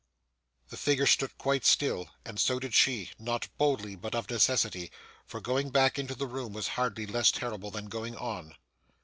[0.69, 4.91] The figure stood quite still, and so did she; not boldly, but of necessity;
[5.27, 8.55] for going back into the room was hardly less terrible than going on.